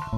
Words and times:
Dear 0.00 0.08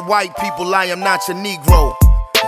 white 0.00 0.36
people, 0.36 0.74
I 0.74 0.84
am 0.90 1.00
not 1.00 1.26
your 1.28 1.36
Negro. 1.38 1.94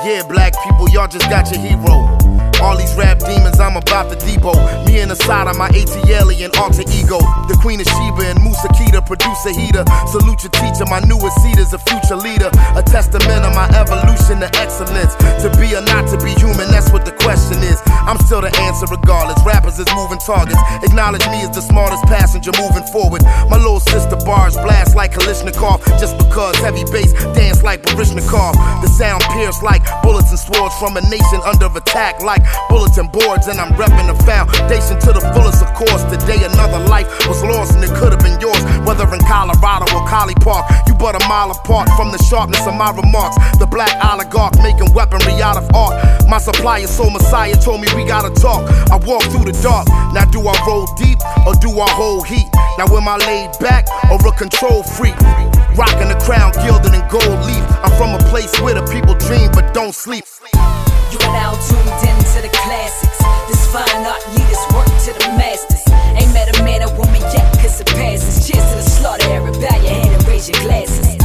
Yeah, 0.05 0.27
black 0.29 0.53
people, 0.63 0.91
y'all 0.91 1.09
just 1.09 1.31
got 1.31 1.51
your 1.51 1.61
hero. 1.61 2.34
All 2.65 2.81
these 2.81 2.97
rap 2.97 3.21
demons, 3.21 3.61
I'm 3.61 3.77
about 3.77 4.09
to 4.09 4.17
depot. 4.25 4.57
Me 4.89 5.05
and 5.05 5.13
Assata, 5.13 5.53
my 5.53 5.69
ATL 5.77 6.33
and 6.33 6.49
alter 6.57 6.81
ego. 6.97 7.21
The 7.45 7.61
Queen 7.61 7.77
of 7.77 7.85
Sheba 7.85 8.25
and 8.25 8.41
Musa 8.41 8.73
Keita, 8.73 9.05
producer 9.05 9.53
heater. 9.53 9.85
Salute 10.09 10.49
your 10.49 10.55
teacher, 10.57 10.89
my 10.89 11.05
newest 11.05 11.37
seeder's 11.45 11.77
a 11.77 11.79
future 11.85 12.17
leader. 12.17 12.49
A 12.73 12.81
testament 12.81 13.45
of 13.45 13.53
my 13.53 13.69
evolution 13.77 14.41
to 14.41 14.49
excellence. 14.57 15.13
To 15.45 15.53
be 15.61 15.77
or 15.77 15.85
not 15.85 16.09
to 16.09 16.17
be 16.25 16.33
human, 16.41 16.73
that's 16.73 16.89
what 16.89 17.05
the 17.05 17.13
question 17.21 17.61
is. 17.61 17.77
I'm 18.09 18.17
still 18.25 18.41
the 18.41 18.49
answer 18.65 18.89
regardless. 18.89 19.37
Rappers 19.45 19.77
is 19.77 19.89
moving 19.93 20.19
targets. 20.25 20.57
Acknowledge 20.81 21.29
me 21.29 21.45
as 21.45 21.53
the 21.53 21.61
smartest 21.61 22.09
passenger 22.09 22.57
moving 22.57 22.89
forward. 22.89 23.29
My 23.53 23.61
little 23.61 23.85
sister 23.85 24.17
bars 24.25 24.57
blast 24.57 24.97
like 24.97 25.13
Kalashnikov. 25.13 25.85
Just 26.01 26.17
because 26.17 26.57
heavy 26.65 26.89
bass 26.89 27.13
dance 27.37 27.61
like 27.61 27.85
Baryshnikov. 27.85 28.57
The 28.81 28.89
sound 28.89 29.21
pierce 29.37 29.61
like 29.61 29.85
bullets 30.01 30.33
and 30.33 30.41
swords 30.41 30.73
from 30.81 30.97
a 30.97 31.05
nation 31.13 31.45
under 31.45 31.69
attack 31.69 32.25
like 32.25 32.41
bulletin 32.69 33.09
boards. 33.09 33.47
And 33.47 33.61
I'm 33.61 33.73
repping 33.75 34.09
the 34.09 34.19
foundation 34.25 34.99
to 35.01 35.11
the 35.13 35.23
fullest, 35.35 35.63
of 35.63 35.73
course. 35.75 36.03
Today 36.11 36.43
another 36.45 36.81
life 36.89 37.07
was 37.29 37.43
lost 37.43 37.75
and 37.75 37.83
it 37.85 37.93
could 37.99 38.13
have 38.13 38.23
been 38.23 38.41
yours. 38.41 38.63
Whether 38.87 39.07
in 39.13 39.21
Colorado 39.27 39.87
or 39.95 40.07
College 40.09 40.39
Park, 40.41 40.67
you 40.87 40.95
but 40.95 41.21
a 41.21 41.23
mile 41.29 41.51
apart 41.51 41.89
from 41.97 42.13
the 42.13 42.19
sharpness 42.19 42.67
of 42.67 42.75
my 42.75 42.91
remarks. 42.91 43.37
The 43.59 43.67
black 43.67 43.93
oligarch 44.05 44.57
making 44.63 44.93
weaponry 44.95 45.41
out 45.43 45.57
of 45.57 45.69
art. 45.75 45.95
My 46.29 46.39
supplier, 46.39 46.87
Sol 46.87 47.11
Messiah, 47.11 47.55
told 47.61 47.81
me 47.81 47.89
we 47.95 48.05
gotta 48.05 48.33
talk. 48.41 48.65
I 48.91 48.97
walk 49.05 49.23
through 49.29 49.45
the 49.45 49.57
dark. 49.61 49.87
Now 50.15 50.25
do 50.25 50.41
I 50.41 50.55
roll 50.67 50.87
deep 50.97 51.19
or 51.47 51.55
do 51.61 51.69
I 51.79 51.89
hold 51.91 52.27
heat? 52.27 52.49
Now 52.79 52.89
am 52.91 53.09
I 53.09 53.17
laid 53.19 53.53
back 53.61 53.87
or 54.11 54.19
a 54.27 54.33
control 54.33 54.83
freak? 54.83 55.15
Rocking 55.77 56.09
the 56.09 56.19
crown, 56.23 56.53
gilded 56.65 56.95
in 56.95 57.05
gold 57.09 57.41
leaf. 57.47 57.65
I'm 57.83 57.93
from 57.99 58.15
a 58.15 58.23
place 58.31 58.55
where 58.61 58.75
the 58.75 58.87
people 58.87 59.15
dream 59.27 59.51
but 59.53 59.75
don't 59.75 59.95
sleep. 59.95 60.25
You 61.13 61.19
are 61.21 61.35
now 61.35 61.53
classics. 62.65 63.21
This 63.47 63.63
fine 63.69 64.05
art 64.09 64.25
leaders 64.33 64.63
work 64.73 64.89
to 65.05 65.13
the 65.13 65.29
masters. 65.37 65.85
Ain't 66.17 66.33
met 66.33 66.49
a 66.49 66.57
man 66.65 66.83
or 66.83 66.93
woman 66.97 67.21
yet, 67.33 67.45
cause 67.61 67.81
it 67.81 67.89
passes. 67.93 68.49
Cheers 68.49 68.65
to 68.73 68.77
the 68.81 68.83
slaughter 68.83 69.29
era. 69.29 69.53
Bow 69.53 69.77
your 69.85 69.93
head 69.93 70.09
and 70.09 70.25
raise 70.27 70.49
your 70.49 70.61
glasses. 70.65 71.21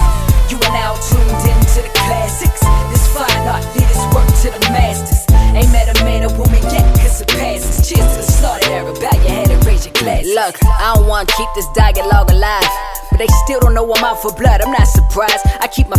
You 0.52 0.58
are 0.60 0.74
now 0.76 0.94
tuned 1.08 1.44
in 1.48 1.60
to 1.76 1.80
the 1.82 1.92
classics. 2.08 2.62
This 2.92 3.06
fine 3.16 3.44
art 3.48 3.64
leaders 3.76 4.04
work 4.12 4.28
to 4.44 4.48
the 4.52 4.62
masters. 4.76 5.24
Ain't 5.56 5.72
met 5.72 5.88
a 5.88 5.96
man 6.04 6.28
or 6.28 6.34
woman 6.36 6.62
yet, 6.70 6.86
cause 7.00 7.22
it 7.22 7.30
passes. 7.30 7.88
Cheers 7.88 8.10
to 8.16 8.20
the 8.20 8.28
slaughter 8.28 8.70
era. 8.70 8.94
Bow 8.94 9.16
your 9.24 9.32
head 9.32 9.50
and 9.50 9.64
raise 9.66 9.88
your 9.88 9.96
glasses. 9.96 10.36
Look, 10.36 10.56
I 10.64 10.96
don't 10.96 11.08
wanna 11.08 11.32
keep 11.38 11.50
this 11.56 11.68
dialogue 11.74 12.30
alive. 12.30 12.68
But 13.10 13.18
they 13.18 13.28
still 13.44 13.60
don't 13.60 13.74
know 13.74 13.88
I'm 13.92 14.04
out 14.04 14.22
for 14.22 14.32
blood, 14.34 14.62
I'm 14.62 14.72
not 14.72 14.88
surprised. 14.88 15.42
I 15.60 15.68
keep 15.68 15.88
my 15.90 15.99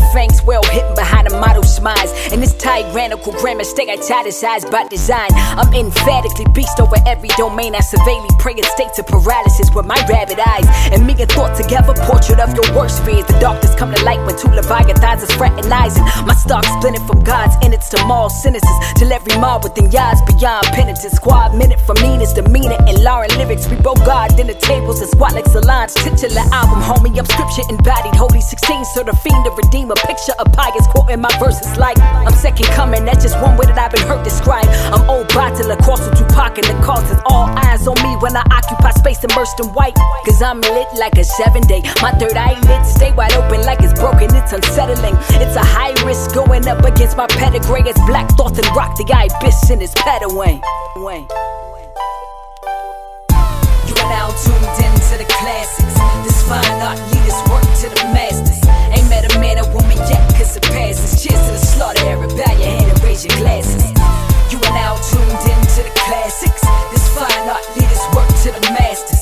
tyrannical 3.01 3.33
grammar 3.41 3.65
italicized 3.65 4.71
by 4.71 4.85
design. 4.89 5.31
I'm 5.33 5.73
emphatically 5.73 6.45
beast 6.53 6.79
over 6.81 6.97
every 7.07 7.31
domain. 7.41 7.75
I 7.75 7.81
severely 7.81 8.29
pray 8.39 8.53
in 8.53 8.65
states 8.77 8.99
of 8.99 9.07
paralysis 9.07 9.73
with 9.75 9.87
my 9.87 9.97
rabbit 10.09 10.39
eyes. 10.39 10.69
And 10.93 11.07
me 11.07 11.17
and 11.19 11.31
thought 11.33 11.57
together, 11.57 11.95
portrait 12.05 12.41
of 12.41 12.53
your 12.53 12.69
worst 12.77 13.03
fears. 13.05 13.25
The 13.25 13.39
darkness 13.41 13.75
come 13.75 13.93
to 13.95 14.05
light 14.05 14.21
when 14.27 14.37
two 14.37 14.49
leviathans 14.53 15.23
is 15.23 15.33
fraternizing. 15.33 16.05
My 16.29 16.35
stock 16.35 16.65
splinted 16.65 17.07
from 17.07 17.25
God's 17.25 17.57
innards 17.65 17.89
to 17.91 18.05
moral 18.05 18.29
cynicism. 18.29 18.77
Till 18.97 19.13
every 19.13 19.37
mob 19.41 19.65
within 19.65 19.91
yards 19.91 20.21
beyond 20.29 20.67
penitence. 20.77 21.17
Squad 21.17 21.57
minute 21.57 21.81
for 21.81 21.95
meanest 22.05 22.37
demeanor 22.37 22.77
and 22.85 23.03
Lauren 23.03 23.31
lyrics. 23.41 23.67
We 23.69 23.77
broke 23.81 24.05
God 24.05 24.39
in 24.39 24.47
the 24.47 24.55
tables 24.55 25.01
and 25.01 25.09
squat 25.09 25.33
like 25.33 25.47
Solange. 25.47 25.95
Titular 25.95 26.45
album, 26.53 26.85
homie, 26.85 27.17
I'm 27.17 27.25
scripture 27.25 27.65
embodied. 27.71 28.15
Holy 28.15 28.41
16, 28.41 28.85
so 28.85 29.03
the 29.03 29.17
fiend 29.25 29.45
to 29.47 29.53
redeem 29.57 29.91
a 29.91 29.97
picture 30.05 30.37
of 30.39 30.53
pious 30.53 30.87
quoting 30.89 31.21
my 31.21 31.33
verses 31.41 31.79
like 31.79 31.99
I'm 31.99 32.35
second 32.35 32.67
coming. 32.77 32.90
And 32.95 33.07
that's 33.07 33.23
just 33.23 33.41
one 33.41 33.57
way 33.57 33.67
that 33.67 33.79
I've 33.79 33.93
been 33.93 34.07
hurt 34.07 34.25
described. 34.25 34.69
I'm 34.91 35.09
old 35.09 35.29
bottle 35.29 35.71
across 35.71 36.03
with 36.09 36.19
Tupac 36.19 36.59
and 36.59 36.67
the 36.67 36.77
causes. 36.85 37.19
All 37.27 37.49
eyes 37.57 37.87
on 37.87 37.97
me 38.03 38.17
when 38.19 38.37
I 38.37 38.43
occupy 38.51 38.91
space 38.91 39.23
immersed 39.23 39.61
in 39.61 39.67
white. 39.73 39.97
Cause 40.27 40.43
I'm 40.43 40.61
lit 40.61 40.89
like 40.99 41.17
a 41.17 41.25
seven 41.25 41.63
day. 41.63 41.83
My 42.03 42.13
third 42.13 42.37
eyelid 42.37 42.87
stay 42.87 43.13
wide 43.13 43.35
open 43.35 43.63
like 43.63 43.81
it's 43.83 43.95
broken. 43.95 44.35
It's 44.35 44.53
unsettling. 44.53 45.15
It's 45.41 45.57
a 45.57 45.65
high 45.65 45.95
risk 46.05 46.35
going 46.35 46.67
up 46.67 46.85
against 46.85 47.17
my 47.17 47.27
pedigree. 47.27 47.83
It's 47.87 48.01
black 48.07 48.29
thoughts 48.37 48.59
and 48.59 48.67
rock 48.77 48.97
the 48.97 49.07
ibis 49.13 49.71
in 49.71 49.81
his 49.81 49.95
pedaway. 49.95 50.61
You 53.87 53.95
are 53.97 54.11
now 54.11 54.29
tuned 54.43 54.79
in 54.83 54.93
to 55.09 55.19
the 55.19 55.27
classics. 55.29 56.00
To 68.95 69.20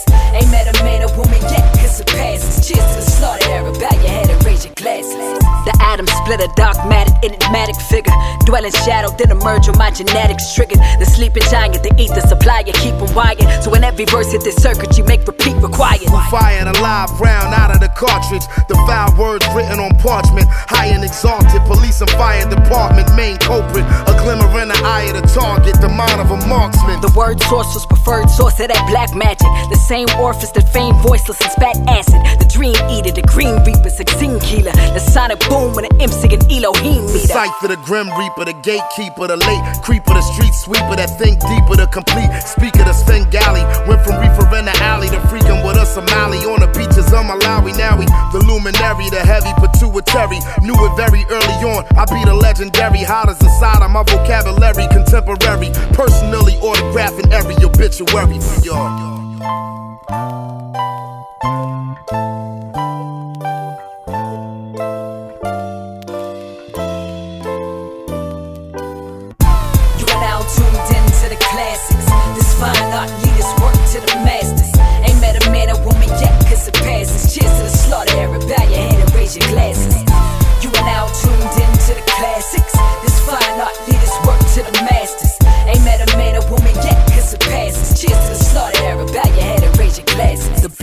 split 6.28 6.44
a 6.44 6.52
dogmatic, 6.54 7.14
enigmatic 7.24 7.76
figure. 7.88 8.12
Dwell 8.44 8.64
in 8.64 8.72
shadow, 8.84 9.08
then 9.16 9.30
emerge 9.30 9.66
when 9.66 9.78
my 9.78 9.90
genetics 9.90 10.54
triggered. 10.54 10.78
The 11.00 11.06
sleeping 11.06 11.42
giant, 11.50 11.82
the 11.82 11.92
ether 11.96 12.20
supplier, 12.20 12.64
keep 12.84 12.96
them 13.00 13.08
wired. 13.14 13.40
So 13.64 13.70
when 13.70 13.82
every 13.82 14.04
verse 14.04 14.32
hit 14.32 14.44
this 14.44 14.56
circuit, 14.56 14.98
you 14.98 15.04
make 15.04 15.26
repeat 15.26 15.56
required. 15.56 16.04
Who 16.04 16.20
fired 16.30 16.68
a 16.68 16.76
live 16.84 17.18
round 17.20 17.54
out 17.54 17.72
of 17.72 17.80
the 17.80 17.88
cartridge? 17.96 18.44
The 18.68 18.76
foul 18.84 19.16
words 19.16 19.46
written 19.56 19.80
on 19.80 19.96
parchment. 19.96 20.46
High 20.68 20.92
and 20.92 21.02
exalted, 21.02 21.64
police 21.64 22.00
and 22.00 22.10
fire 22.20 22.44
department, 22.44 23.08
main 23.16 23.38
culprit. 23.38 23.84
A 24.04 24.12
glimmer 24.20 24.48
in 24.60 24.68
the 24.68 24.80
eye 24.84 25.08
of 25.08 25.16
the 25.16 25.24
target, 25.32 25.80
the 25.80 25.88
mind 25.88 26.20
of 26.20 26.28
a 26.28 26.36
marksman. 26.44 27.00
The 27.00 27.12
word 27.16 27.40
source 27.48 27.72
was 27.72 27.86
preferred 27.86 28.28
source 28.28 28.60
of 28.60 28.68
that 28.68 28.84
black 28.92 29.16
magic. 29.16 29.48
The 29.72 29.80
same 29.80 30.08
orifice 30.20 30.52
that 30.52 30.68
famed 30.68 31.00
voiceless 31.00 31.40
and 31.40 31.52
spat 31.52 31.76
acid. 31.88 32.20
The 32.36 32.48
dream 32.52 32.76
eater, 32.92 33.12
the 33.12 33.24
green 33.24 33.56
reaper, 33.64 33.88
succeed 33.88 34.40
killer. 34.44 34.76
The 34.92 35.00
sonic 35.00 35.40
boom 35.48 35.72
when 35.72 35.88
the 35.88 35.94
MC 36.02 36.17
and 36.24 36.44
Elohim 36.50 37.06
The 37.06 37.20
meter. 37.22 37.52
for 37.60 37.68
the 37.68 37.76
grim 37.86 38.08
reaper, 38.18 38.44
the 38.44 38.56
gatekeeper, 38.62 39.26
the 39.26 39.36
late 39.36 39.62
creeper, 39.82 40.14
the 40.14 40.22
street 40.34 40.54
sweeper 40.54 40.96
that 40.96 41.10
think 41.18 41.38
deeper, 41.40 41.76
the 41.76 41.86
complete 41.86 42.30
speaker, 42.42 42.82
the 42.82 42.92
Svengali. 42.92 43.62
Went 43.86 44.02
from 44.02 44.18
reefer 44.18 44.46
in 44.56 44.64
the 44.66 44.76
alley 44.82 45.08
to 45.08 45.20
freaking 45.30 45.64
with 45.64 45.76
a 45.76 45.86
Somali 45.86 46.38
on 46.48 46.60
the 46.60 46.70
beaches 46.74 47.10
of 47.12 47.22
Malawi. 47.26 47.76
Now 47.78 47.98
we 47.98 48.06
the 48.34 48.42
luminary, 48.46 49.08
the 49.10 49.22
heavy 49.22 49.52
pituitary. 49.62 50.40
Knew 50.62 50.74
it 50.74 50.92
very 50.96 51.22
early 51.30 51.58
on. 51.66 51.86
I 51.96 52.04
be 52.06 52.24
the 52.24 52.34
legendary, 52.34 53.02
hot 53.02 53.28
as 53.28 53.38
side 53.60 53.82
of 53.82 53.90
my 53.90 54.02
vocabulary, 54.02 54.86
contemporary. 54.90 55.70
Personally 55.92 56.54
autographing 56.60 57.30
every 57.32 57.56
obituary 57.64 58.38
for 58.40 58.58
y'all. 58.64 59.77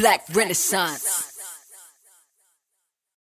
Black 0.06 0.24
renaissance. 0.36 1.25